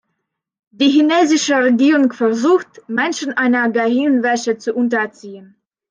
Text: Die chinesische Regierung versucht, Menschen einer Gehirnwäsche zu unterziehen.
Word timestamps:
Die 0.71 0.89
chinesische 0.89 1.57
Regierung 1.63 2.11
versucht, 2.11 2.81
Menschen 2.89 3.37
einer 3.37 3.69
Gehirnwäsche 3.69 4.57
zu 4.57 4.73
unterziehen. 4.73 5.57